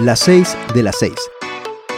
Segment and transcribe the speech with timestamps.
[0.00, 1.12] Las 6 de las 6.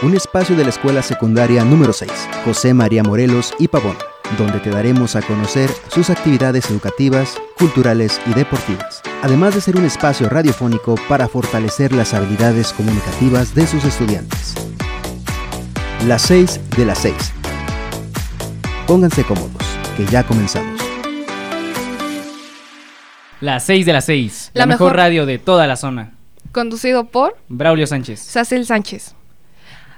[0.03, 2.11] Un espacio de la escuela secundaria número 6,
[2.43, 3.95] José María Morelos y Pavón,
[4.37, 9.85] donde te daremos a conocer sus actividades educativas, culturales y deportivas, además de ser un
[9.85, 14.55] espacio radiofónico para fortalecer las habilidades comunicativas de sus estudiantes.
[16.05, 17.13] Las 6 de las 6.
[18.87, 19.63] Pónganse cómodos,
[19.95, 20.81] que ya comenzamos.
[23.39, 26.12] Las 6 de las 6, la, La mejor, mejor- radio de toda la zona.
[26.53, 28.21] Conducido por Braulio Sánchez.
[28.21, 29.15] Sacil Sánchez.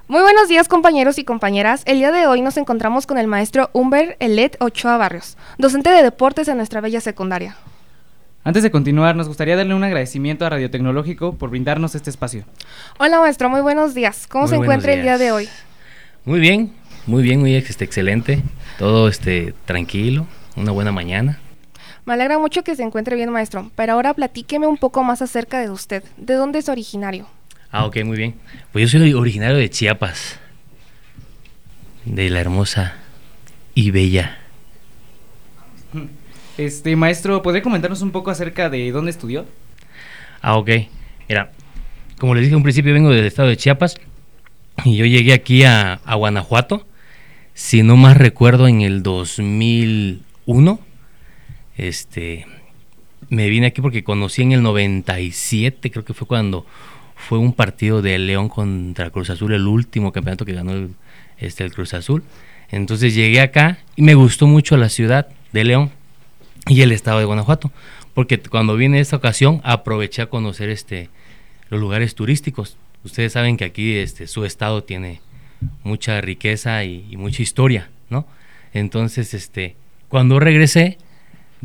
[0.07, 1.83] Muy buenos días compañeros y compañeras.
[1.85, 6.01] El día de hoy nos encontramos con el maestro Humber Elet Ochoa Barrios, docente de
[6.01, 7.55] deportes en nuestra bella secundaria.
[8.43, 12.45] Antes de continuar, nos gustaría darle un agradecimiento a Radio Tecnológico por brindarnos este espacio.
[12.99, 14.27] Hola maestro, muy buenos días.
[14.27, 15.49] ¿Cómo Muy se encuentra el día de hoy?
[16.23, 16.71] Muy bien,
[17.07, 18.43] muy bien, muy este, excelente.
[18.77, 21.39] Todo este tranquilo, una buena mañana.
[22.03, 25.59] Me alegra mucho que se encuentre bien maestro, pero ahora platíqueme un poco más acerca
[25.59, 26.03] de usted.
[26.17, 27.27] ¿De dónde es originario?
[27.71, 28.35] Ah, ok, muy bien.
[28.71, 30.39] Pues yo soy originario de Chiapas,
[32.05, 32.95] de la hermosa
[33.73, 34.39] y bella.
[36.57, 39.45] Este, maestro, ¿podría comentarnos un poco acerca de dónde estudió?
[40.41, 40.69] Ah, ok.
[41.27, 41.51] Mira,
[42.19, 43.95] como les dije en un principio, vengo del estado de Chiapas
[44.85, 46.85] y yo llegué aquí a, a Guanajuato,
[47.53, 50.79] si no más recuerdo, en el 2001.
[51.77, 52.45] Este,
[53.29, 56.65] me vine aquí porque conocí en el 97, creo que fue cuando
[57.15, 60.89] fue un partido de León contra Cruz Azul, el último campeonato que ganó el,
[61.37, 62.23] este, el Cruz Azul.
[62.71, 65.91] Entonces llegué acá y me gustó mucho la ciudad de León
[66.67, 67.71] y el estado de Guanajuato,
[68.13, 71.09] porque cuando vine esta ocasión aproveché a conocer este
[71.69, 72.77] los lugares turísticos.
[73.03, 75.21] Ustedes saben que aquí este su estado tiene
[75.83, 78.25] mucha riqueza y, y mucha historia, ¿no?
[78.73, 79.75] Entonces, este,
[80.09, 80.97] cuando regresé,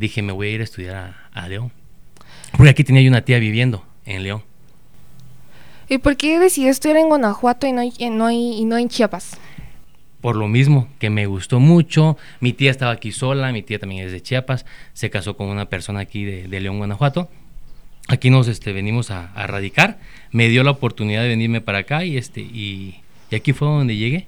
[0.01, 1.70] dije me voy a ir a estudiar a, a León,
[2.56, 4.42] porque aquí tenía yo una tía viviendo en León.
[5.89, 9.39] ¿Y por qué decidió estudiar en Guanajuato y no, y no- y no en Chiapas?
[10.20, 12.19] por lo mismo, que me gustó mucho.
[12.41, 15.70] Mi tía estaba aquí sola, mi tía también es de Chiapas, se casó con una
[15.70, 17.30] persona aquí de, de León, Guanajuato.
[18.07, 19.98] Aquí nos este, venimos a, a radicar.
[20.30, 23.97] Me dio la oportunidad de venirme para acá y, este, y, y aquí fue donde
[23.97, 24.27] llegué.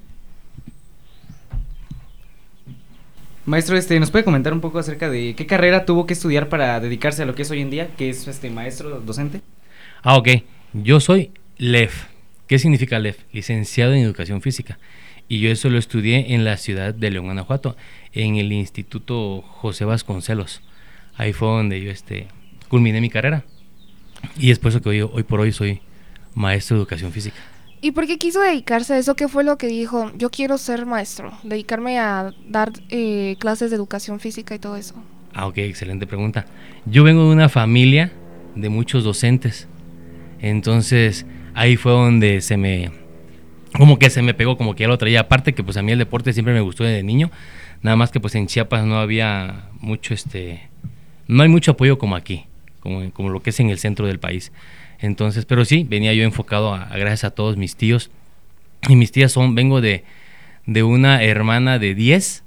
[3.45, 6.79] Maestro, este, ¿nos puede comentar un poco acerca de qué carrera tuvo que estudiar para
[6.79, 9.41] dedicarse a lo que es hoy en día, que es este maestro docente?
[10.01, 10.29] Ah, ok.
[10.71, 12.05] Yo soy LEF.
[12.47, 13.17] ¿Qué significa LEF?
[13.33, 14.79] Licenciado en Educación Física.
[15.27, 17.75] Y yo eso lo estudié en la ciudad de León, Guanajuato,
[18.13, 20.61] en el Instituto José Vasconcelos.
[21.15, 22.27] Ahí fue donde yo este,
[22.69, 23.43] culminé mi carrera.
[24.37, 25.81] Y es por eso que hoy, hoy por hoy soy
[26.33, 27.37] maestro de Educación Física.
[27.83, 29.13] ¿Y por qué quiso dedicarse a eso?
[29.17, 30.09] ¿Qué fue lo que dijo?
[30.15, 34.95] Yo quiero ser maestro, dedicarme a dar eh, clases de educación física y todo eso.
[35.33, 36.45] Ah, ok, excelente pregunta.
[36.85, 38.13] Yo vengo de una familia
[38.55, 39.67] de muchos docentes.
[40.39, 42.89] Entonces, ahí fue donde se me.
[43.77, 45.19] Como que se me pegó, como que ya lo traía.
[45.19, 47.31] Aparte que pues a mí el deporte siempre me gustó desde niño.
[47.81, 50.69] Nada más que pues en Chiapas no había mucho este.
[51.27, 52.45] No hay mucho apoyo como aquí,
[52.79, 54.53] como, como lo que es en el centro del país.
[55.03, 58.09] Entonces, pero sí, venía yo enfocado a, a gracias a todos mis tíos.
[58.89, 60.03] Y mis tías son, vengo de,
[60.65, 62.43] de una hermana de 10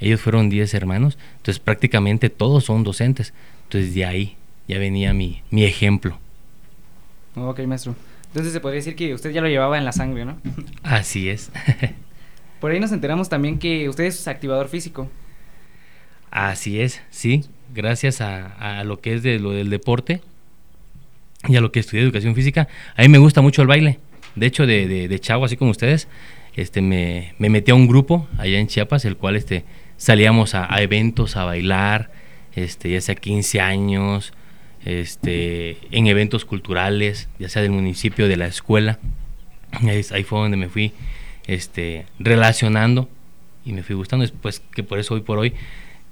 [0.00, 3.32] ellos fueron 10 hermanos, entonces prácticamente todos son docentes.
[3.64, 4.36] Entonces de ahí
[4.68, 6.18] ya venía mi, mi ejemplo.
[7.36, 7.94] Ok, maestro.
[8.28, 10.36] Entonces se podría decir que usted ya lo llevaba en la sangre, ¿no?
[10.82, 11.50] Así es.
[12.60, 15.08] Por ahí nos enteramos también que usted es activador físico.
[16.30, 17.44] Así es, sí.
[17.74, 20.20] Gracias a, a lo que es de lo del deporte
[21.48, 24.00] y a lo que estudié educación física, a mí me gusta mucho el baile.
[24.34, 26.08] De hecho, de, de, chavo, así como ustedes,
[26.56, 29.64] este, me, me metí a un grupo allá en Chiapas, el cual este,
[29.96, 32.10] salíamos a, eventos a bailar,
[32.54, 34.32] este, ya sea 15 años,
[34.84, 38.98] este, en eventos culturales, ya sea del municipio, de la escuela.
[39.82, 40.92] Ahí fue donde me fui
[41.46, 43.08] este, relacionando
[43.64, 44.22] y me fui gustando.
[44.22, 45.54] Después que por eso hoy por hoy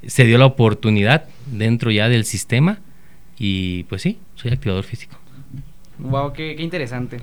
[0.06, 2.80] se dio la oportunidad dentro ya del sistema
[3.38, 5.21] y pues sí, soy activador físico.
[5.98, 7.18] Wow, qué, interesante.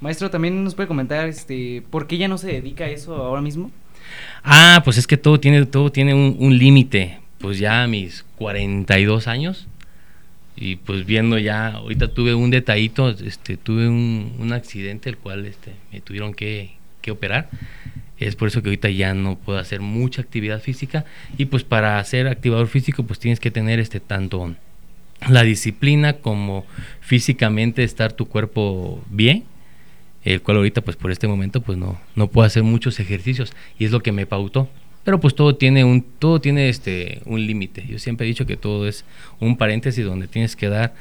[0.00, 3.40] Maestro, también nos puede comentar este, por qué ya no se dedica a eso ahora
[3.40, 3.70] mismo.
[4.44, 7.20] Ah, pues es que todo tiene, todo tiene un, un límite.
[7.38, 9.68] Pues ya a mis 42 años
[10.60, 15.46] y pues viendo ya, ahorita tuve un detallito, este, tuve un, un accidente el cual
[15.46, 17.48] este, me tuvieron que, que operar.
[18.18, 21.04] Es por eso que ahorita ya no puedo hacer mucha actividad física
[21.36, 24.54] y pues para ser activador físico pues tienes que tener este tanto
[25.28, 26.64] la disciplina como
[27.00, 29.44] físicamente estar tu cuerpo bien
[30.24, 33.84] el cual ahorita pues por este momento pues no no puedo hacer muchos ejercicios y
[33.84, 34.68] es lo que me pautó
[35.04, 38.56] pero pues todo tiene un todo tiene este un límite yo siempre he dicho que
[38.56, 39.04] todo es
[39.40, 40.94] un paréntesis donde tienes que dar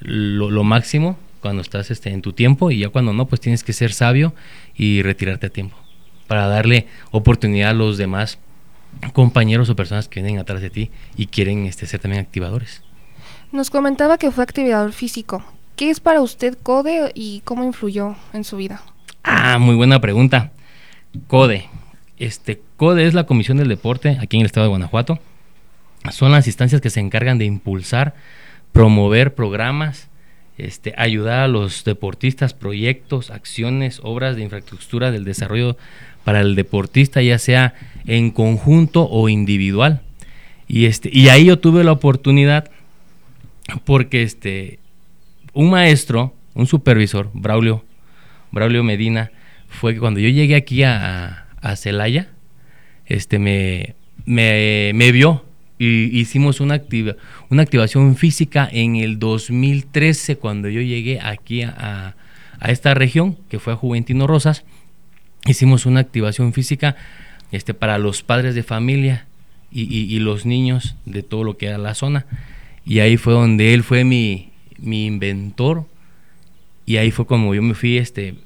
[0.00, 3.72] lo, máximo cuando estás este, en tu tiempo y ya cuando no, pues tienes que
[3.72, 4.34] ser sabio
[4.76, 5.76] y retirarte a tiempo
[6.26, 8.38] para darle oportunidad a los demás
[9.12, 12.82] compañeros o personas que vienen atrás de ti y quieren este, ser también activadores.
[13.50, 15.42] Nos comentaba que fue activador físico.
[15.74, 18.82] ¿Qué es para usted CODE y cómo influyó en su vida?
[19.22, 20.52] Ah, muy buena pregunta.
[21.28, 21.66] CODE.
[22.18, 25.18] Este, CODE es la Comisión del Deporte aquí en el estado de Guanajuato.
[26.10, 28.14] Son las instancias que se encargan de impulsar,
[28.72, 30.08] promover programas,
[30.58, 35.78] este, ayudar a los deportistas, proyectos, acciones, obras de infraestructura del desarrollo
[36.22, 37.74] para el deportista, ya sea
[38.06, 40.02] en conjunto o individual.
[40.66, 42.70] Y, este, y ahí yo tuve la oportunidad
[43.84, 44.78] porque este,
[45.52, 47.84] un maestro, un supervisor, Braulio,
[48.50, 49.30] Braulio Medina,
[49.68, 52.28] fue que cuando yo llegué aquí a, a Celaya,
[53.06, 53.94] este, me,
[54.24, 55.44] me, me vio
[55.78, 57.14] y hicimos una, activa,
[57.50, 62.16] una activación física en el 2013 cuando yo llegué aquí a,
[62.58, 64.64] a, esta región, que fue a Juventino Rosas.
[65.46, 66.96] Hicimos una activación física
[67.52, 69.26] este, para los padres de familia
[69.70, 72.26] y, y, los niños de todo lo que era la zona.
[72.88, 74.48] Y ahí fue donde él fue mi,
[74.78, 75.84] mi inventor.
[76.86, 78.36] Y ahí fue como yo me fui este,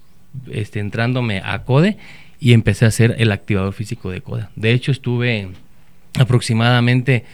[0.50, 1.96] este, entrándome a CODE
[2.40, 4.48] y empecé a ser el activador físico de CODE.
[4.56, 5.48] De hecho, estuve
[6.18, 7.24] aproximadamente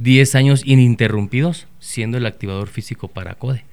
[0.00, 3.64] 10 años ininterrumpidos siendo el activador físico para CODE.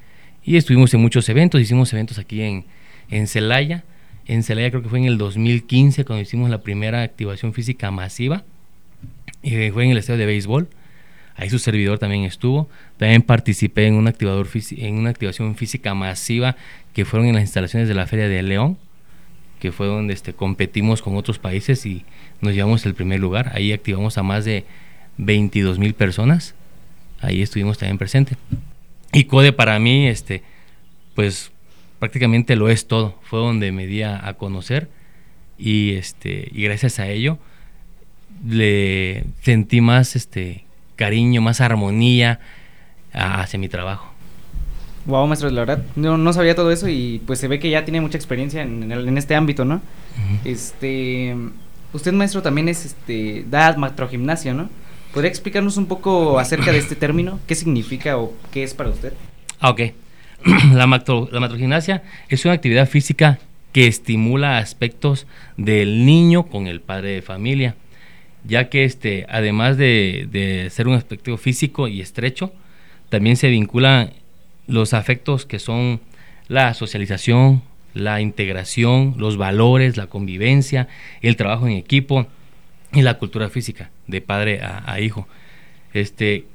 [0.45, 2.65] Y estuvimos en muchos eventos, hicimos eventos aquí en,
[3.09, 3.83] en Celaya.
[4.27, 8.44] En Celaya creo que fue en el 2015 cuando hicimos la primera activación física masiva.
[9.41, 10.69] Y eh, fue en el estadio de béisbol.
[11.35, 12.69] Ahí su servidor también estuvo.
[12.97, 16.56] También participé en, activador en una activación física masiva
[16.94, 18.77] que fueron en las instalaciones de la Feria de León,
[19.59, 22.06] que fue donde este, competimos con otros países y
[22.41, 23.51] nos llevamos el primer lugar.
[23.56, 24.65] Ahí activamos a más de
[25.18, 26.53] 22 mil personas.
[27.19, 28.38] Ahí estuvimos también presentes.
[29.12, 30.44] Y CODE para mí, este,
[31.15, 31.51] pues
[32.00, 33.19] prácticamente lo es todo.
[33.24, 34.89] Fue donde me di a, conocer
[35.57, 37.39] y, este, y gracias a ello
[38.45, 40.65] le sentí más este,
[40.95, 42.40] cariño, más armonía
[43.13, 44.12] hacia mi trabajo.
[45.06, 47.84] Wow, maestro, la verdad, no, no sabía todo eso y pues se ve que ya
[47.84, 49.81] tiene mucha experiencia en, en este ámbito, ¿no?
[50.45, 51.36] Este,
[51.94, 54.68] Usted, maestro, también es, este, da macrogimnasia, ¿no?
[55.13, 57.39] ¿Podría explicarnos un poco acerca de este término?
[57.48, 59.13] ¿Qué significa o qué es para usted?
[59.60, 59.81] Ah, ok.
[60.74, 63.38] la, macro, la macrogimnasia es una actividad física
[63.72, 67.75] que estimula aspectos del niño con el padre de familia,
[68.44, 72.54] ya que este, además de, de ser un aspecto físico y estrecho,
[73.10, 74.13] también se vinculan
[74.68, 76.01] los afectos que son
[76.48, 77.62] la socialización,
[77.94, 80.88] la integración, los valores, la convivencia,
[81.22, 82.28] el trabajo en equipo
[82.92, 85.28] y la cultura física de padre a, hijo.
[85.94, 86.46] Este,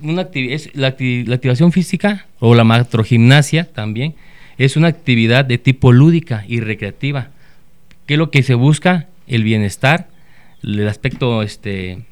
[0.00, 4.14] una es la, activación física o la macrogimnasia también
[4.56, 7.30] es una actividad de tipo lúdica y recreativa.
[8.06, 9.06] ¿Qué es lo que se busca?
[9.26, 10.08] El bienestar,
[10.62, 12.04] el aspecto este,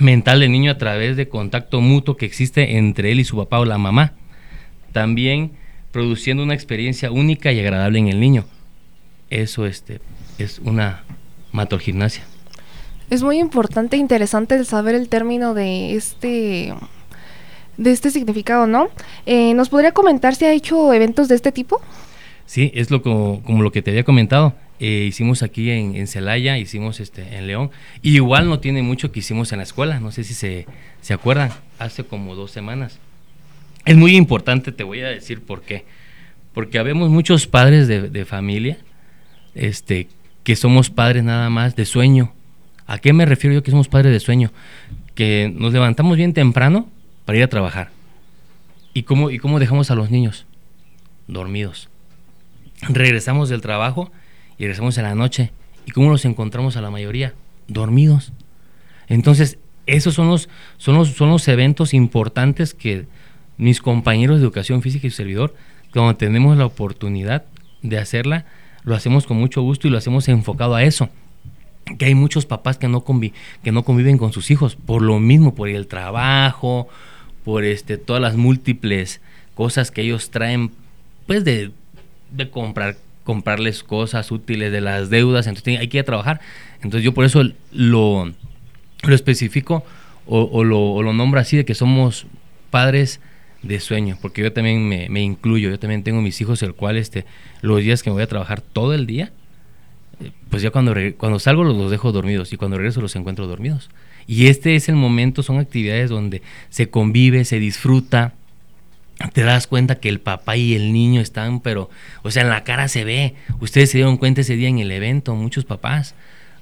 [0.00, 3.58] mental del niño a través de contacto mutuo que existe entre él y su papá
[3.58, 4.14] o la mamá.
[4.92, 5.52] También
[5.92, 8.44] produciendo una experiencia única y agradable en el niño.
[9.30, 10.00] Eso este,
[10.38, 11.04] es una
[11.52, 12.24] matogimnasia.
[13.10, 16.74] Es muy importante e interesante el saber el término de este
[17.78, 18.88] de este significado, ¿no?
[19.24, 21.80] Eh, ¿Nos podría comentar si ha hecho eventos de este tipo?
[22.44, 24.54] Sí, es lo como, lo que te había comentado.
[24.80, 27.70] Eh, hicimos aquí en, en, Celaya, hicimos este en León.
[28.02, 30.66] igual no tiene mucho que hicimos en la escuela, no sé si se,
[31.00, 32.98] se acuerdan, hace como dos semanas.
[33.84, 35.84] Es muy importante, te voy a decir por qué.
[36.52, 38.78] Porque habemos muchos padres de, familia
[39.54, 40.08] este,
[40.44, 42.32] que somos padres nada más de sueño.
[42.86, 44.52] ¿A qué me refiero yo que somos padres de sueño?
[45.14, 46.88] Que nos levantamos bien temprano
[47.24, 47.90] para ir a trabajar.
[48.94, 50.46] ¿Y cómo, y cómo dejamos a los niños?
[51.26, 51.88] Dormidos.
[52.88, 54.10] Regresamos del trabajo
[54.58, 55.52] y regresamos en la noche.
[55.86, 57.34] ¿Y cómo los encontramos a la mayoría?
[57.68, 58.32] Dormidos.
[59.08, 63.06] Entonces, esos son los, son son los eventos importantes que
[63.56, 65.54] mis compañeros de educación física y servidor,
[65.92, 67.44] cuando tenemos la oportunidad
[67.82, 68.46] de hacerla,
[68.84, 71.08] lo hacemos con mucho gusto y lo hacemos enfocado a eso.
[71.98, 73.04] Que hay muchos papás que no,
[73.62, 76.88] que no conviven con sus hijos por lo mismo, por el trabajo,
[77.44, 79.20] por este, todas las múltiples
[79.54, 80.70] cosas que ellos traen,
[81.26, 81.72] pues de,
[82.30, 82.96] de comprar
[83.28, 86.40] comprarles cosas útiles de las deudas, entonces hay que ir a trabajar.
[86.76, 87.42] Entonces yo por eso
[87.72, 88.32] lo,
[89.02, 89.84] lo especifico
[90.24, 92.26] o, lo, o lo nombro así de que somos
[92.70, 93.20] padres
[93.62, 97.26] de sueño, porque yo también me, incluyo, yo también tengo mis hijos, el cual este,
[97.60, 99.30] los días que me voy a trabajar todo el día,
[100.20, 103.90] eh, pues ya cuando, cuando salgo los, dejo dormidos y cuando regreso los encuentro dormidos.
[104.26, 108.32] Y este es el momento, son actividades donde se convive, se disfruta,
[109.32, 111.90] te das cuenta que el papá y el niño están, pero,
[112.22, 113.34] o sea, en la cara se ve.
[113.60, 116.14] Ustedes se dieron cuenta ese día en el evento, muchos papás,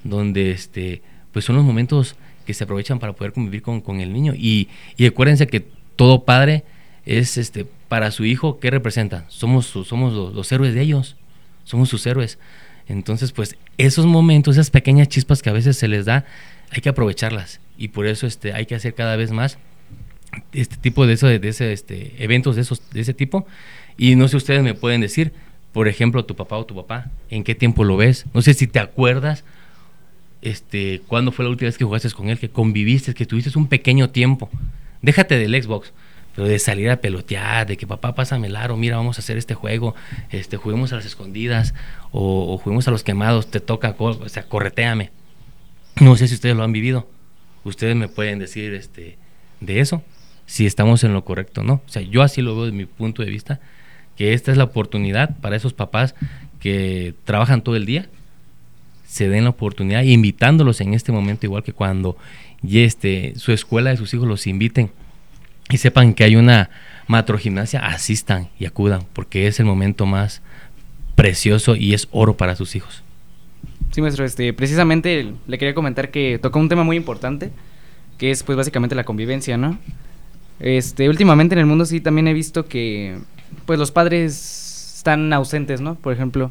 [0.05, 4.13] donde, este, pues son los momentos que se aprovechan para poder convivir con, con el
[4.13, 4.33] niño.
[4.35, 6.65] Y, y acuérdense que todo padre
[7.05, 9.27] es, este, para su hijo, ¿qué representa?
[9.29, 11.17] Somos, somos los, los héroes de ellos,
[11.65, 12.39] somos sus héroes.
[12.89, 16.25] Entonces, pues, esos momentos, esas pequeñas chispas que a veces se les da,
[16.71, 17.61] hay que aprovecharlas.
[17.77, 19.59] Y por eso, este, hay que hacer cada vez más
[20.53, 23.47] este tipo de, eso, de ese, este, eventos de, esos, de ese tipo.
[23.97, 25.33] Y no sé, ustedes me pueden decir,
[25.73, 28.27] por ejemplo, tu papá o tu papá, ¿en qué tiempo lo ves?
[28.35, 29.45] No sé si te acuerdas
[30.43, 33.69] este, cuándo fue la última vez que jugaste con él, que conviviste, que tuviste un
[33.69, 34.51] pequeño tiempo.
[35.03, 35.93] Déjate del Xbox,
[36.35, 39.37] pero de salir a pelotear, de que papá pásame el aro, mira, vamos a hacer
[39.39, 39.95] este juego,
[40.31, 41.75] este, juguemos a las escondidas
[42.11, 45.11] o, o juguemos a los quemados, te toca, o sea, correteame.
[46.01, 47.09] No sé si ustedes lo han vivido.
[47.65, 49.17] Ustedes me pueden decir este,
[49.61, 50.03] de eso
[50.47, 51.75] si estamos en lo correcto no.
[51.75, 53.61] O sea, yo así lo veo desde mi punto de vista,
[54.17, 56.15] que esta es la oportunidad para esos papás
[56.61, 58.09] que trabajan todo el día,
[59.07, 62.17] se den la oportunidad, invitándolos en este momento, igual que cuando
[62.63, 64.91] y este, su escuela de sus hijos los inviten
[65.71, 66.71] y sepan que hay una
[67.07, 70.43] matrogimnasia, asistan y acudan, porque es el momento más
[71.15, 73.03] precioso y es oro para sus hijos.
[73.93, 77.51] Sí, maestro, este, precisamente le quería comentar que tocó un tema muy importante,
[78.19, 79.79] que es pues básicamente la convivencia, ¿no?
[80.61, 83.19] Este, últimamente en el mundo sí también he visto que
[83.67, 85.95] pues los padres están ausentes, ¿no?
[85.97, 86.51] Por ejemplo.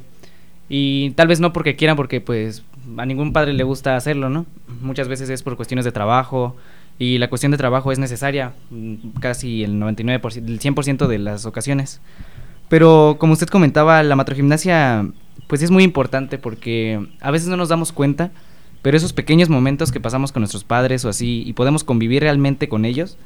[0.69, 2.63] Y tal vez no porque quieran, porque pues
[2.97, 4.45] a ningún padre le gusta hacerlo, ¿no?
[4.81, 6.55] Muchas veces es por cuestiones de trabajo
[6.97, 11.45] y la cuestión de trabajo es necesaria mm, casi el 99%, el 100% de las
[11.45, 12.01] ocasiones.
[12.69, 15.07] Pero como usted comentaba, la matrogimnasia
[15.47, 18.31] pues es muy importante porque a veces no nos damos cuenta,
[18.81, 22.67] pero esos pequeños momentos que pasamos con nuestros padres o así y podemos convivir realmente
[22.69, 23.17] con ellos,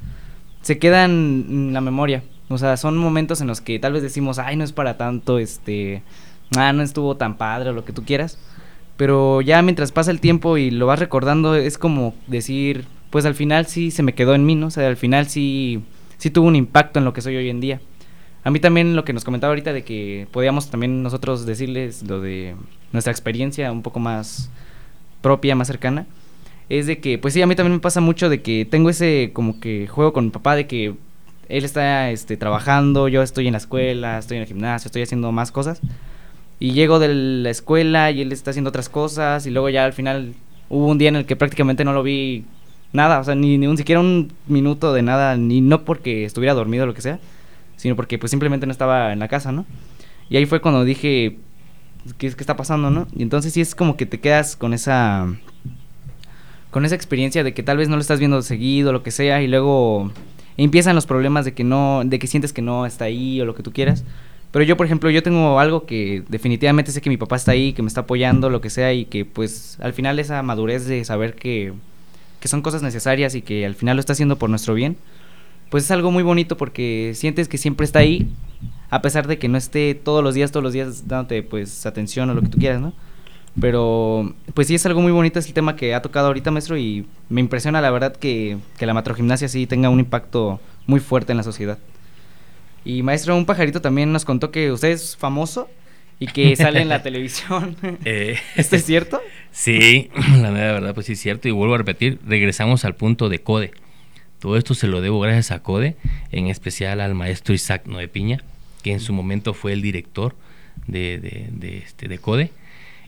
[0.62, 1.10] se quedan
[1.48, 2.22] en la memoria.
[2.48, 5.38] O sea, son momentos en los que tal vez decimos, ay, no es para tanto,
[5.38, 6.02] este,
[6.56, 8.38] ah, no estuvo tan padre o lo que tú quieras.
[8.96, 13.34] Pero ya mientras pasa el tiempo y lo vas recordando, es como decir, pues al
[13.34, 14.66] final sí se me quedó en mí, ¿no?
[14.66, 15.82] O sea, al final sí,
[16.18, 17.80] sí tuvo un impacto en lo que soy hoy en día.
[18.42, 22.20] A mí también lo que nos comentaba ahorita de que podíamos también nosotros decirles lo
[22.20, 22.56] de
[22.92, 24.50] nuestra experiencia un poco más
[25.22, 26.06] propia, más cercana
[26.70, 29.32] es de que, pues sí, a mí también me pasa mucho de que tengo ese
[29.34, 30.94] como que juego con papá de que
[31.48, 35.32] él está este, trabajando, yo estoy en la escuela, estoy en el gimnasio, estoy haciendo
[35.32, 35.80] más cosas.
[36.60, 39.92] Y llego de la escuela y él está haciendo otras cosas y luego ya al
[39.92, 40.34] final
[40.68, 42.44] hubo un día en el que prácticamente no lo vi
[42.92, 46.54] nada, o sea, ni, ni un siquiera un minuto de nada, ni no porque estuviera
[46.54, 47.18] dormido o lo que sea,
[47.76, 49.66] sino porque pues simplemente no estaba en la casa, ¿no?
[50.28, 51.38] Y ahí fue cuando dije,
[52.18, 53.08] ¿qué, qué está pasando, no?
[53.16, 55.26] Y entonces sí es como que te quedas con esa
[56.70, 59.42] con esa experiencia de que tal vez no lo estás viendo seguido, lo que sea,
[59.42, 60.12] y luego
[60.56, 63.54] empiezan los problemas de que no, de que sientes que no está ahí o lo
[63.54, 64.04] que tú quieras.
[64.52, 67.72] Pero yo, por ejemplo, yo tengo algo que definitivamente sé que mi papá está ahí,
[67.72, 71.04] que me está apoyando, lo que sea, y que pues al final esa madurez de
[71.04, 71.72] saber que,
[72.40, 74.96] que son cosas necesarias y que al final lo está haciendo por nuestro bien,
[75.70, 78.28] pues es algo muy bonito porque sientes que siempre está ahí,
[78.90, 82.28] a pesar de que no esté todos los días, todos los días dándote pues atención
[82.30, 82.92] o lo que tú quieras, ¿no?
[83.58, 87.06] Pero, pues sí es algo muy bonito el tema que ha tocado ahorita, maestro, y
[87.28, 91.38] me impresiona la verdad que, que la matrogimnasia sí tenga un impacto muy fuerte en
[91.38, 91.78] la sociedad.
[92.84, 95.68] Y maestro, un pajarito también nos contó que usted es famoso
[96.18, 97.76] y que sale en la televisión.
[98.04, 99.20] Eh, ¿Esto es cierto?
[99.50, 101.48] Sí, la verdad, pues sí es cierto.
[101.48, 103.72] Y vuelvo a repetir, regresamos al punto de CODE.
[104.38, 105.96] Todo esto se lo debo gracias a CODE,
[106.30, 108.42] en especial al maestro Isaac Noé Piña,
[108.82, 110.34] que en su momento fue el director
[110.86, 112.50] de, de, de, este, de CODE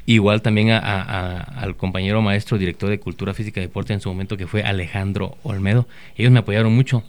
[0.05, 4.49] Igual también al compañero maestro director de Cultura Física y Deporte en su momento que
[4.49, 5.87] fue Alejandro Olmedo.
[6.17, 7.05] Ellos me apoyaron mucho.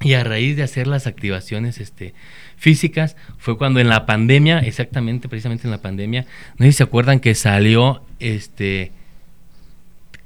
[0.00, 2.14] Y a raíz de hacer las activaciones este,
[2.56, 6.24] físicas, fue cuando en la pandemia, exactamente, precisamente en la pandemia,
[6.56, 8.92] no sé si se acuerdan que salió este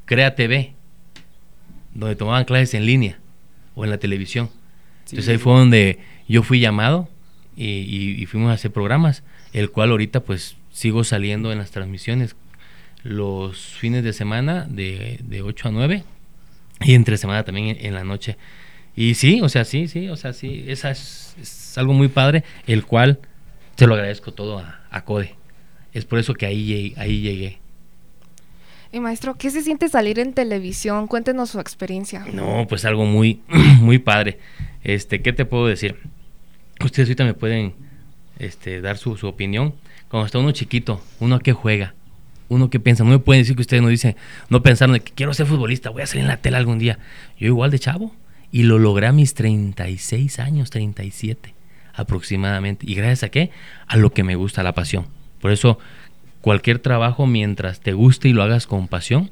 [0.04, 0.75] Crea TV,
[1.94, 3.18] donde tomaban clases en línea
[3.75, 4.50] o en la televisión.
[5.04, 7.08] Entonces ahí fue donde yo fui llamado
[7.56, 9.22] y, y, fuimos a hacer programas,
[9.52, 12.35] el cual ahorita pues sigo saliendo en las transmisiones
[13.02, 16.05] los fines de semana de, de 8 a 9
[16.81, 18.37] y entre semana también en, la noche.
[18.97, 22.85] Y sí, o sea, sí, sí, o sea, sí, esa es, algo muy padre, el
[22.85, 23.21] cual
[23.76, 25.35] te lo agradezco todo a, a, Code.
[25.93, 27.59] Es por eso que ahí, ahí llegué.
[28.93, 31.07] Y maestro, ¿qué se siente salir en televisión?
[31.07, 32.26] Cuéntenos su experiencia.
[32.33, 33.41] No, pues algo muy,
[33.81, 34.38] muy padre.
[34.85, 35.97] Este, ¿qué te puedo decir?
[36.85, 37.75] Ustedes ahorita me pueden
[38.38, 39.75] este, dar su, su opinión
[40.12, 41.95] cuando está uno chiquito, uno que juega,
[42.50, 44.14] uno que piensa, no me pueden decir que ustedes no dicen,
[44.50, 46.99] no pensaron de que quiero ser futbolista, voy a salir en la tela algún día.
[47.38, 48.14] Yo igual de chavo,
[48.50, 51.54] Y lo logré a mis 36 años, 37
[51.95, 52.85] aproximadamente.
[52.87, 53.52] ¿Y gracias a qué?
[53.87, 55.07] A lo que me gusta, la pasión.
[55.40, 55.78] Por eso,
[56.42, 59.31] cualquier trabajo, mientras te guste y lo hagas con pasión,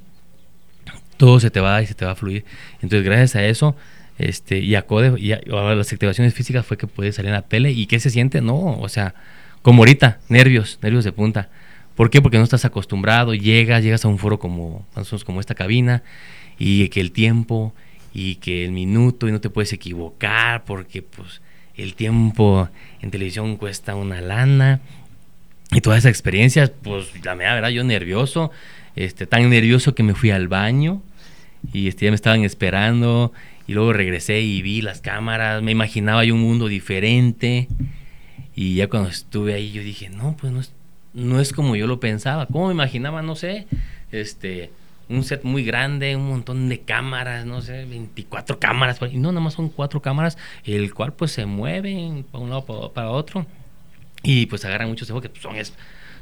[1.19, 2.47] todo se te va a dar y se te va a fluir.
[2.77, 3.77] Entonces, gracias a eso,
[4.17, 5.41] este, y a CODE, y a,
[5.75, 7.71] las activaciones físicas fue que pude salir en la tele.
[7.71, 8.41] ¿Y qué se siente?
[8.41, 9.15] No, o sea,
[9.63, 11.49] como ahorita, nervios, nervios de punta.
[11.95, 12.23] ¿Por qué?
[12.23, 14.87] Porque no estás acostumbrado, llegas, llegas a un foro como,
[15.25, 16.03] como esta cabina,
[16.59, 17.75] y que el tiempo,
[18.15, 21.43] y que el minuto, y no te puedes equivocar, porque pues
[21.77, 22.69] el tiempo
[23.03, 24.81] en televisión cuesta una lana,
[25.73, 28.51] y todas esas experiencias, pues la verdad, yo nervioso,
[28.97, 31.03] este, tan nervioso que me fui al baño,
[31.73, 33.33] y este, ya me estaban esperando,
[33.67, 37.69] y luego regresé y vi las cámaras, me imaginaba un mundo diferente.
[38.61, 40.71] Y ya cuando estuve ahí yo dije, no, pues no es,
[41.15, 42.45] no es como yo lo pensaba.
[42.45, 43.23] ¿Cómo me imaginaba?
[43.23, 43.67] No sé,
[44.13, 44.71] este,
[45.09, 49.01] un set muy grande, un montón de cámaras, no sé, 24 cámaras.
[49.11, 52.93] Y no, nada más son cuatro cámaras, el cual pues se mueven para un lado
[52.93, 53.47] para, otro.
[54.23, 55.55] Y pues agarran muchos ojos que pues, son,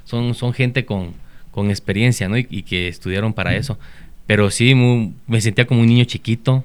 [0.04, 1.14] son, son gente con,
[1.50, 2.38] con experiencia, ¿no?
[2.38, 3.80] Y, que estudiaron para eso.
[4.28, 6.64] Pero sí, me sentía como un niño chiquito,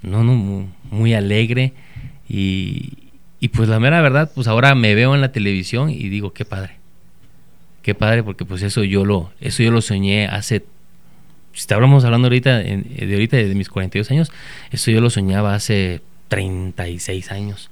[0.00, 1.72] no, no, muy, alegre
[2.28, 3.01] y,
[3.42, 6.44] y, pues la mera verdad, pues ahora me veo en la televisión y digo, qué
[6.44, 6.76] padre,
[7.82, 10.64] qué padre, porque pues eso yo lo, eso yo lo soñé hace,
[11.52, 14.32] si estábamos hablando ahorita, de ahorita de mis 42 años,
[14.70, 17.70] eso yo lo soñaba hace 36 años,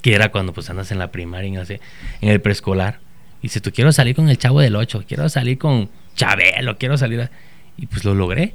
[0.00, 3.00] que era cuando pues andas en la primaria, en, el preescolar,
[3.42, 6.96] y si tú quiero salir con el chavo del 8, quiero salir con Chabelo, quiero
[6.96, 7.30] salir,
[7.76, 8.54] y pues lo logré,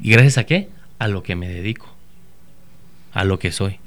[0.00, 1.98] y gracias a qué, a lo que me dedico
[3.12, 3.80] a lo que soy.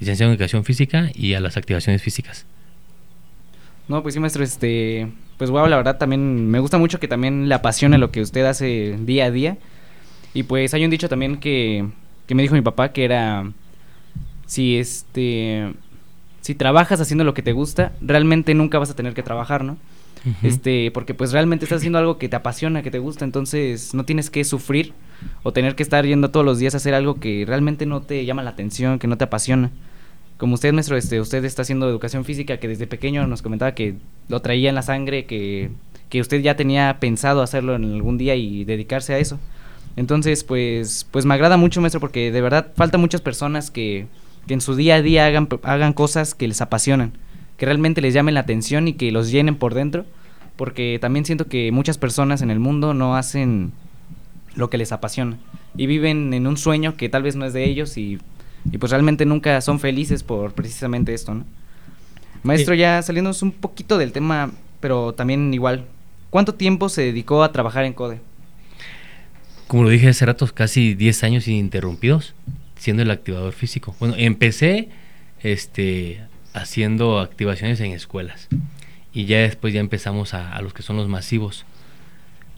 [0.00, 2.46] Licenciado en Educación Física y a las activaciones físicas.
[3.88, 7.48] No, pues sí, maestro, este, pues wow, la verdad también me gusta mucho que también
[7.48, 9.58] le apasione lo que usted hace día a día.
[10.32, 11.86] Y pues hay un dicho también que,
[12.26, 13.52] que me dijo mi papá que era,
[14.46, 15.72] si este,
[16.40, 19.76] si trabajas haciendo lo que te gusta, realmente nunca vas a tener que trabajar, ¿no?
[20.42, 24.04] este, porque pues realmente estás haciendo algo que te apasiona, que te gusta, entonces no
[24.04, 24.94] tienes que sufrir
[25.42, 28.24] o tener que estar yendo todos los días a hacer algo que realmente no te
[28.24, 29.70] llama la atención, que no te apasiona.
[30.36, 33.96] Como usted, maestro, este, usted está haciendo educación física, que desde pequeño nos comentaba que
[34.28, 35.70] lo traía en la sangre, que,
[36.08, 39.38] que usted ya tenía pensado hacerlo en algún día y dedicarse a eso.
[39.96, 44.06] Entonces, pues, pues me agrada mucho, maestro, porque de verdad falta muchas personas que,
[44.46, 47.12] que en su día a día hagan, hagan cosas que les apasionan
[47.56, 50.04] que realmente les llamen la atención y que los llenen por dentro,
[50.56, 53.72] porque también siento que muchas personas en el mundo no hacen
[54.54, 55.38] lo que les apasiona
[55.76, 58.18] y viven en un sueño que tal vez no es de ellos y,
[58.78, 61.44] pues realmente nunca son felices por precisamente esto, ¿no?
[62.42, 65.86] Maestro, ya saliéndonos un poquito del tema, pero también igual,
[66.28, 68.20] ¿cuánto tiempo se dedicó a trabajar en CODE?
[69.66, 72.34] Como lo dije hace rato, casi 10 años ininterrumpidos
[72.76, 73.96] siendo el activador físico.
[73.98, 74.90] Bueno, empecé
[75.40, 76.20] este
[76.52, 78.48] haciendo activaciones en escuelas.
[79.12, 81.64] Y ya después ya empezamos a, los que son los masivos.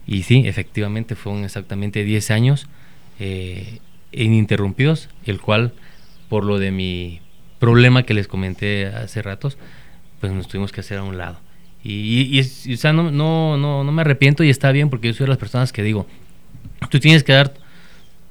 [0.07, 2.69] Y sí, efectivamente fueron exactamente 10 años
[3.19, 3.81] eh,
[4.13, 5.73] ininterrumpidos, el cual
[6.29, 7.21] por lo de mi
[7.59, 9.59] problema que les comenté hace ratos,
[10.21, 11.41] pues nos tuvimos que hacer a un lado.
[11.83, 15.25] Y, y, o sea, no, no, no, me arrepiento y está bien porque yo soy
[15.25, 16.07] de las personas que digo,
[16.91, 17.55] tú tienes que dar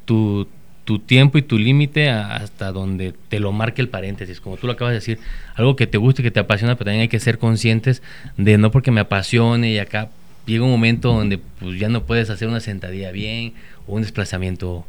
[0.04, 0.48] tu,
[0.84, 4.74] tu tiempo y tu límite hasta donde te lo marque el paréntesis, como tú lo
[4.74, 5.20] acabas de decir,
[5.56, 8.04] algo que te guste, que te apasiona, pero también hay que ser conscientes
[8.36, 10.10] de no porque me apasione y acá
[10.46, 13.54] llega un momento donde pues ya no puedes hacer una sentadilla bien
[13.88, 14.86] o un desplazamiento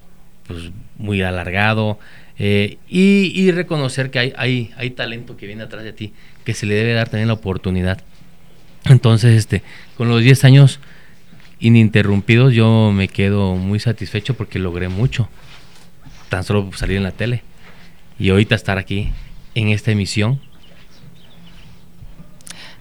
[0.46, 1.98] pues muy alargado
[2.38, 6.12] eh, y, reconocer que hay, hay, hay talento que viene atrás de ti,
[6.44, 8.02] que se le debe dar también la oportunidad.
[8.84, 9.62] Entonces, este,
[9.96, 10.80] con los 10 años
[11.58, 15.30] ininterrumpidos yo me quedo muy satisfecho porque logré mucho
[16.28, 17.42] tan solo salir en la tele.
[18.18, 19.10] Y ahorita estar aquí
[19.54, 20.40] en esta emisión.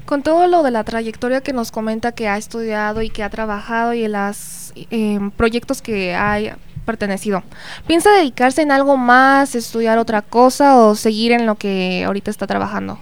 [0.06, 3.30] Con todo lo de la trayectoria que nos comenta que ha estudiado y que ha
[3.30, 7.44] trabajado y los em, proyectos que ha pertenecido,
[7.88, 12.46] ¿piensa dedicarse en algo más, estudiar otra cosa o seguir en lo que ahorita está
[12.46, 13.00] trabajando?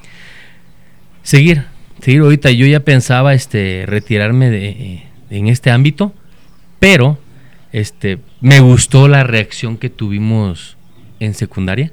[1.23, 1.65] Seguir,
[2.01, 2.51] seguir ahorita.
[2.51, 6.13] Yo ya pensaba este, retirarme de, en este ámbito,
[6.79, 7.17] pero
[7.73, 10.77] este, me gustó la reacción que tuvimos
[11.19, 11.91] en secundaria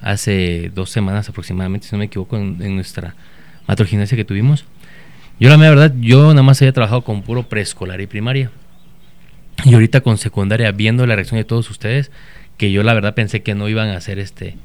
[0.00, 3.14] hace dos semanas aproximadamente, si no me equivoco, en, nuestra
[3.70, 4.64] matrogimnasia que tuvimos.
[5.38, 8.50] Yo la verdad, yo nada más había trabajado con puro preescolar y primaria.
[9.64, 12.10] Y ahorita con secundaria, viendo la reacción de todos ustedes,
[12.56, 14.56] que yo la verdad pensé que no iban a hacer este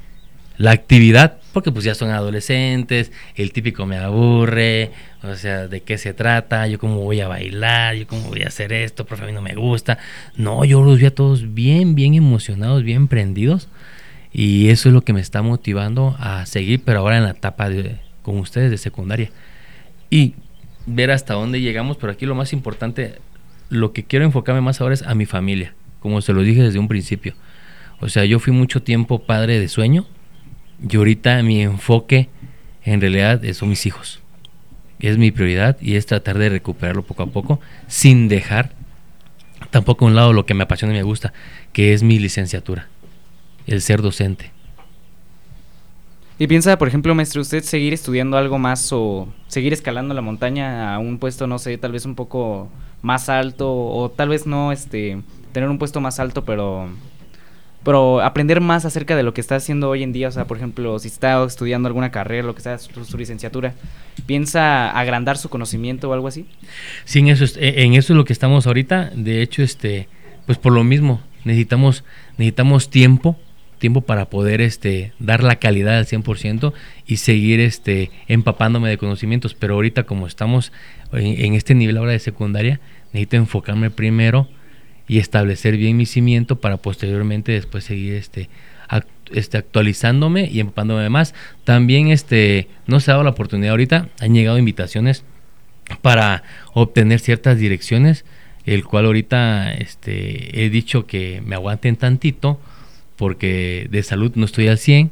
[0.58, 4.90] la actividad, porque pues ya son adolescentes, el típico me aburre,
[5.22, 6.66] o sea, ¿de qué se trata?
[6.66, 9.42] Yo cómo voy a bailar, yo cómo voy a hacer esto, profe, a mí no
[9.42, 9.98] me gusta.
[10.34, 13.68] No, yo los vi a todos bien, bien emocionados, bien prendidos.
[14.32, 17.68] Y eso es lo que me está motivando a seguir, pero ahora en la etapa
[17.68, 19.30] de, con ustedes de secundaria.
[20.10, 20.34] Y
[20.84, 23.20] ver hasta dónde llegamos, pero aquí lo más importante,
[23.70, 26.80] lo que quiero enfocarme más ahora es a mi familia, como se lo dije desde
[26.80, 27.34] un principio.
[28.00, 30.06] O sea, yo fui mucho tiempo padre de sueño
[30.82, 32.28] y ahorita mi enfoque
[32.82, 34.20] en realidad son mis hijos.
[34.98, 38.72] Es mi prioridad y es tratar de recuperarlo poco a poco sin dejar
[39.70, 41.32] tampoco a un lado lo que me apasiona y me gusta,
[41.72, 42.88] que es mi licenciatura,
[43.68, 44.55] el ser docente.
[46.38, 50.94] ¿Y piensa, por ejemplo, maestro, usted seguir estudiando algo más o seguir escalando la montaña
[50.94, 52.68] a un puesto, no sé, tal vez un poco
[53.00, 55.22] más alto o tal vez no, este,
[55.52, 56.88] tener un puesto más alto, pero
[57.86, 60.56] pero aprender más acerca de lo que está haciendo hoy en día, o sea, por
[60.56, 63.74] ejemplo, si está estudiando alguna carrera, lo que sea, su, licenciatura,
[64.26, 66.48] ¿piensa agrandar su conocimiento o algo así?
[67.04, 70.08] Sí, en eso, es, en eso es lo que estamos ahorita, de hecho, este,
[70.46, 72.02] pues por lo mismo, necesitamos,
[72.38, 73.38] necesitamos tiempo,
[73.78, 76.72] tiempo para poder este, dar la calidad al 100%
[77.06, 80.72] y seguir este, empapándome de conocimientos, pero ahorita como estamos
[81.12, 82.80] en, este nivel ahora de secundaria,
[83.12, 84.48] necesito enfocarme primero
[85.08, 88.48] y establecer bien mi cimiento para posteriormente después seguir este,
[89.32, 91.34] este actualizándome y empapándome más.
[91.64, 95.24] También este, no se ha dado la oportunidad ahorita, han llegado invitaciones
[96.02, 98.24] para obtener ciertas direcciones,
[98.64, 102.60] el cual ahorita este, he dicho que me aguanten tantito
[103.16, 105.10] porque de salud no estoy al 100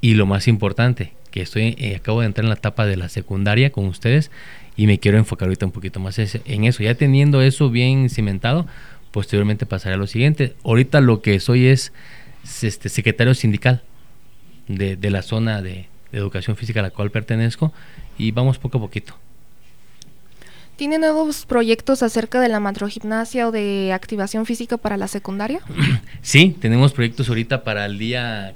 [0.00, 3.08] y lo más importante, que estoy eh, acabo de entrar en la etapa de la
[3.08, 4.30] secundaria con ustedes
[4.76, 6.82] y me quiero enfocar ahorita un poquito más en eso.
[6.82, 8.66] Ya teniendo eso bien cimentado,
[9.10, 10.54] posteriormente pasaré a lo siguiente.
[10.64, 11.92] Ahorita lo que soy es
[12.62, 13.82] este, secretario sindical
[14.68, 17.72] de, la zona de, educación física a la cual pertenezco
[18.18, 19.14] y vamos poco a poquito.
[20.76, 25.60] ¿Tiene nuevos proyectos acerca de la matrogimnasia o de activación física para la secundaria?
[26.22, 28.54] Sí, tenemos proyectos ahorita para el día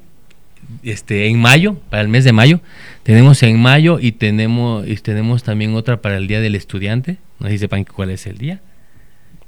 [0.84, 2.60] este en mayo, para el mes de mayo.
[3.02, 7.18] Tenemos en mayo y tenemos y tenemos también otra para el día del estudiante.
[7.40, 8.60] No sé si sepan cuál es el día.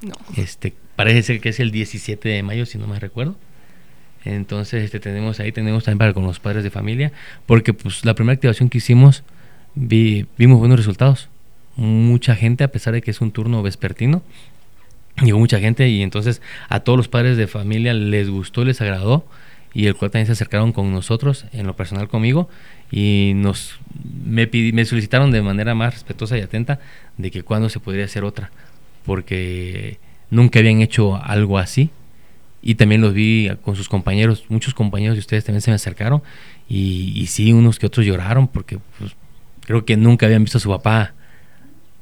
[0.03, 0.15] No.
[0.37, 3.37] Este parece ser que es el 17 de mayo, si no me recuerdo.
[4.25, 7.13] Entonces, este, tenemos ahí, tenemos también para con los padres de familia,
[7.47, 9.23] porque pues la primera activación que hicimos
[9.75, 11.29] vimos buenos resultados.
[11.79, 14.23] Mucha gente, a pesar de que es un turno vespertino,
[15.23, 19.25] llegó mucha gente y entonces a todos los padres de familia les gustó, les agradó
[19.73, 22.49] y el cual también se acercaron con nosotros, en lo personal conmigo,
[22.91, 23.79] y nos
[24.25, 26.81] me, me solicitaron de manera más respetuosa y atenta
[27.17, 28.51] de que cuándo se podría hacer otra,
[29.07, 29.99] porque
[30.31, 31.91] nunca habían hecho algo así.
[32.61, 36.25] Y también los vi con sus compañeros, muchos compañeros de ustedes también se me acercaron
[36.69, 39.13] y, y sí, unos que otros lloraron porque pues,
[39.65, 41.15] creo que nunca habían visto a su papá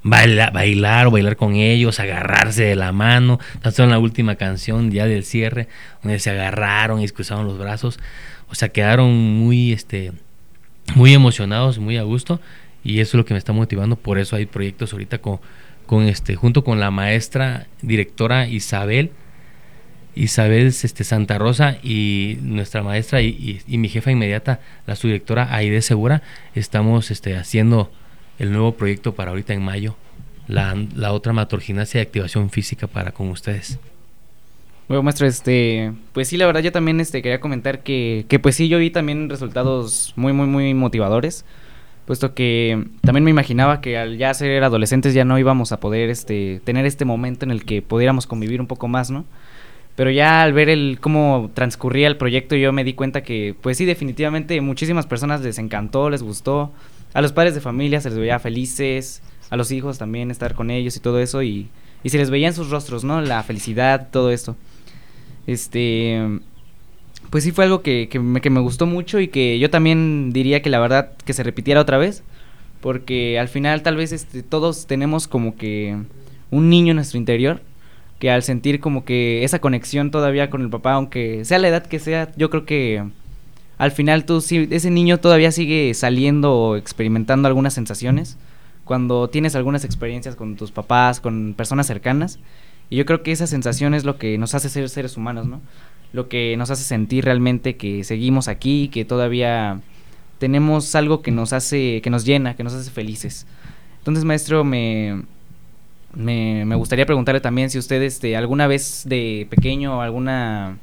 [0.08, 3.40] bailar, bailar o bailar con ellos, agarrarse de la mano.
[3.60, 5.68] Tanto en la última canción ya del cierre,
[6.02, 7.98] donde se agarraron y cruzaron los brazos.
[8.48, 10.12] O sea, quedaron muy, este,
[10.94, 12.40] muy emocionados, muy a gusto.
[12.84, 13.96] Y eso es lo que me está motivando.
[13.96, 15.40] Por eso hay proyectos ahorita con,
[15.86, 19.10] con este, junto con la maestra directora Isabel,
[20.14, 26.22] Isabel este, Santa Rosa y nuestra maestra y, mi jefa inmediata, la subdirectora Aide Segura,
[26.54, 27.90] estamos este, haciendo
[28.38, 29.96] el nuevo proyecto para ahorita en mayo,
[30.48, 33.78] la, la otra matorginasia de activación física para con ustedes.
[34.88, 38.54] Bueno, maestro, este, pues sí, la verdad yo también este, quería comentar que, que pues
[38.54, 41.44] sí, yo vi también resultados muy, muy, muy motivadores
[42.06, 46.08] puesto que también me imaginaba que al ya ser adolescentes ya no íbamos a poder
[46.08, 49.24] este tener este momento en el que pudiéramos convivir un poco más, ¿no?
[49.96, 53.76] Pero ya al ver el cómo transcurría el proyecto yo me di cuenta que pues
[53.78, 56.72] sí definitivamente muchísimas personas les encantó, les gustó,
[57.16, 60.70] a los padres de familia se les veía felices, a los hijos también estar con
[60.70, 61.70] ellos y todo eso y,
[62.04, 63.22] y se les veía en sus rostros, ¿no?
[63.22, 64.54] La felicidad, todo esto.
[65.46, 66.20] Este
[67.30, 70.68] pues sí fue algo que, que, me, gustó mucho y que yo también diría que
[70.68, 72.22] la verdad que se repitiera otra vez.
[72.82, 75.96] Porque al final tal vez este, todos tenemos como que
[76.50, 77.62] un niño en nuestro interior
[78.18, 81.86] que al sentir como que esa conexión todavía con el papá, aunque sea la edad
[81.86, 83.04] que sea, yo creo que
[83.78, 88.38] al final tú ese niño todavía sigue saliendo o experimentando algunas sensaciones
[88.84, 92.38] cuando tienes algunas experiencias con tus papás, con personas cercanas.
[92.88, 95.60] Y yo creo que esa sensación es lo que nos hace ser seres humanos, ¿no?
[96.12, 99.80] lo que nos hace sentir realmente que seguimos aquí, que todavía
[100.38, 103.46] tenemos algo que nos hace, que nos llena, que nos hace felices.
[103.98, 105.22] Entonces, maestro, me,
[106.14, 110.78] me, gustaría preguntarle también si usted este, alguna vez de pequeño alguna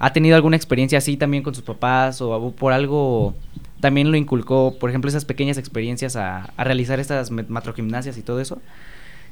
[0.00, 3.36] ha tenido alguna experiencia así también con sus papás o por algo
[3.80, 8.40] también lo inculcó, por ejemplo, esas pequeñas experiencias a, a realizar estas matrogimnasias y todo
[8.40, 8.60] eso.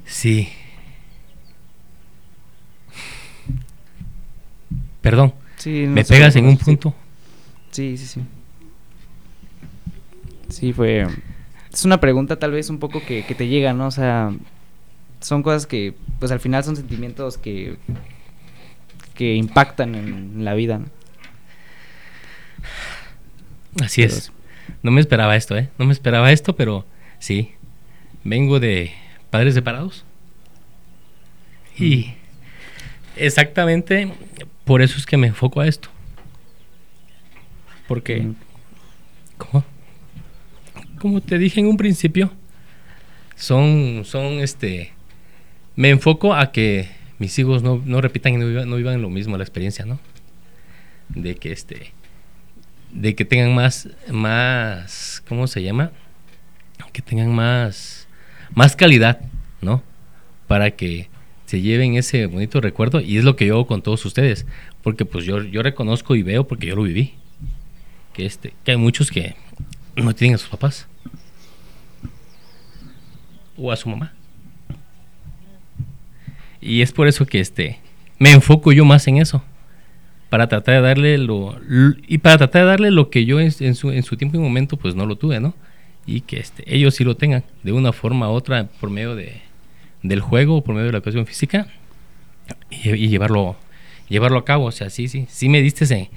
[0.04, 0.48] Sí,
[5.00, 5.32] Perdón.
[5.64, 6.94] me pegas en un punto.
[7.70, 8.20] Sí, sí, sí.
[10.48, 11.06] Sí, fue...
[11.72, 13.86] Es una pregunta tal vez un poco que, que te llega, ¿no?
[13.86, 14.32] O sea,
[15.20, 17.76] son cosas que, pues al final son sentimientos que,
[19.18, 20.78] que impactan en la vida.
[20.78, 20.86] ¿no?
[23.84, 24.30] Así es.
[24.84, 25.68] No me esperaba esto, ¿eh?
[25.76, 26.86] No me esperaba esto, pero
[27.18, 27.50] sí.
[28.22, 28.92] Vengo de
[29.30, 30.04] padres separados.
[31.76, 32.12] Y
[33.16, 34.12] exactamente
[34.64, 35.88] por eso es que me enfoco a esto.
[37.88, 38.34] Porque, Mm.
[39.36, 39.64] ¿cómo?
[41.00, 42.30] Como te dije en un principio,
[43.34, 44.92] son, son, este,
[45.74, 49.10] me enfoco a que mis hijos no, no repitan y no vivan, no vivan lo
[49.10, 49.98] mismo la experiencia, ¿no?
[51.08, 51.92] De que, este,
[52.92, 55.90] de que tengan más, más, ¿cómo se llama?
[56.92, 58.08] Que tengan más,
[58.54, 59.20] más calidad,
[59.60, 59.82] ¿no?
[60.46, 61.08] Para que
[61.46, 64.46] se lleven ese bonito recuerdo y es lo que yo hago con todos ustedes,
[64.82, 67.14] porque pues yo, yo reconozco y veo porque yo lo viví,
[68.12, 69.34] que este, que hay muchos que
[69.96, 70.86] no tienen a sus papás
[73.56, 74.17] o a su mamá.
[76.60, 77.78] Y es por eso que este
[78.18, 79.42] me enfoco yo más en eso
[80.28, 81.58] para tratar de darle lo
[82.06, 84.40] y para tratar de darle lo que yo en, en su, en su tiempo y
[84.40, 85.54] momento pues no lo tuve, ¿no?
[86.06, 89.40] Y que este, ellos sí lo tengan de una forma u otra por medio de,
[90.02, 91.68] del juego por medio de la educación física
[92.70, 93.56] y, y llevarlo
[94.08, 96.08] llevarlo a cabo, o sea, sí, sí, sí me diste en,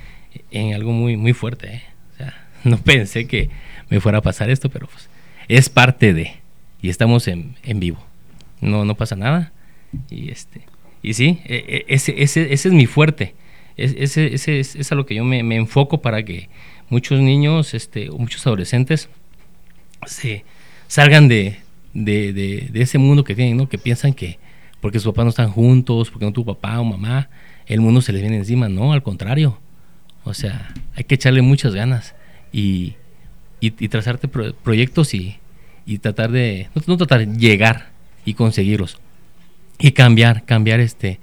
[0.51, 1.83] en algo muy muy fuerte, ¿eh?
[2.13, 3.49] O sea, no pensé que
[3.89, 5.09] me fuera a pasar esto, pero pues
[5.47, 6.33] es parte de
[6.81, 8.03] y estamos en, en vivo.
[8.59, 9.51] No no pasa nada
[10.09, 10.61] y este
[11.03, 13.33] y sí, e- e- ese, ese, ese es mi fuerte.
[13.77, 16.49] Es, ese, ese es, a lo que yo me, me enfoco para que
[16.89, 19.09] muchos niños este, muchos adolescentes
[20.05, 20.43] se
[20.87, 21.57] salgan de,
[21.93, 23.67] de, de- de ese mundo que tienen, ¿no?
[23.69, 24.37] Que piensan que
[24.79, 27.29] porque sus papás no están juntos, porque no tu papá o mamá,
[27.67, 28.67] el mundo se les viene encima.
[28.69, 29.59] No, al contrario.
[30.23, 32.13] O sea, hay que echarle muchas ganas
[32.51, 32.93] y,
[33.59, 35.37] y, trazarte pro- proyectos y,
[35.85, 37.89] y tratar de, no, no tratar, llegar
[38.25, 38.99] y conseguirlos
[39.81, 41.19] y cambiar, cambiar este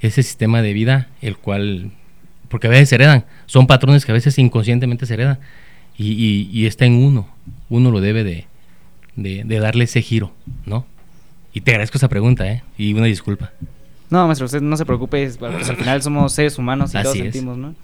[0.00, 1.90] ese sistema de vida, el cual,
[2.48, 5.38] porque a veces se heredan, son patrones que a veces inconscientemente se heredan
[5.98, 7.28] y, y- y está en uno,
[7.68, 8.46] uno lo debe de,
[9.16, 10.32] de, de darle ese giro,
[10.64, 10.86] ¿no?
[11.52, 12.62] Y te agradezco esa pregunta, ¿eh?
[12.78, 13.52] Y una disculpa.
[14.08, 17.04] No, maestro, usted no se preocupe, es- pues, al final somos seres humanos y Así
[17.04, 17.22] todos es.
[17.24, 17.74] sentimos, ¿no?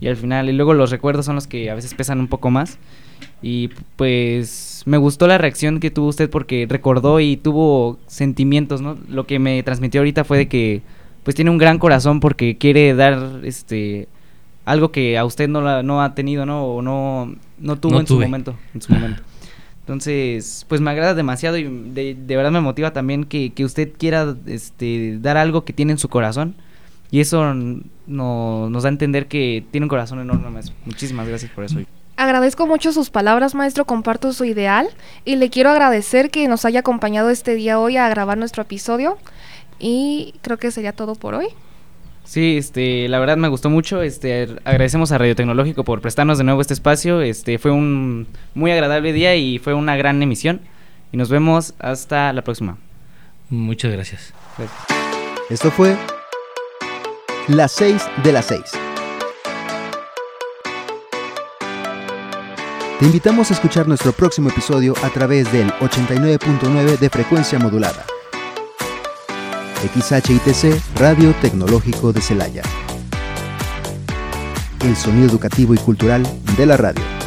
[0.00, 2.50] Y al final, y luego los recuerdos son los que a veces pesan un poco
[2.50, 2.78] más.
[3.42, 8.96] Y pues me gustó la reacción que tuvo usted porque recordó y tuvo sentimientos, ¿no?
[9.08, 10.82] Lo que me transmitió ahorita fue de que
[11.22, 14.08] pues tiene un gran corazón porque quiere dar este
[14.64, 16.64] algo que a usted no, la- no ha tenido, ¿no?
[16.64, 18.54] O no, no tuvo No en su momento.
[18.74, 19.22] En su momento.
[19.80, 23.90] Entonces, pues me agrada demasiado y de, de verdad me motiva también que, que usted
[23.96, 26.54] quiera este, dar algo que tiene en su corazón.
[27.10, 30.74] Y eso no- nos da a entender que tiene un corazón enorme, maestro.
[30.84, 31.78] Muchísimas gracias por eso.
[32.18, 34.88] Agradezco mucho sus palabras, maestro, comparto su ideal
[35.24, 39.18] y le quiero agradecer que nos haya acompañado este día hoy a grabar nuestro episodio
[39.78, 41.46] y creo que sería todo por hoy.
[42.24, 44.02] Sí, este, la verdad me gustó mucho.
[44.02, 47.20] Este, agradecemos a Radio Tecnológico por prestarnos de nuevo este espacio.
[47.20, 50.60] Este, fue un muy agradable día y fue una gran emisión.
[51.12, 52.78] Y nos vemos hasta la próxima.
[53.48, 54.34] Muchas gracias.
[54.58, 54.80] Gracias.
[55.50, 55.96] Esto fue
[57.46, 58.87] Las 6 de las 6.
[62.98, 68.04] Te invitamos a escuchar nuestro próximo episodio a través del 89.9 de frecuencia modulada.
[69.94, 72.62] XHITC Radio Tecnológico de Celaya.
[74.84, 77.17] El sonido educativo y cultural de la radio.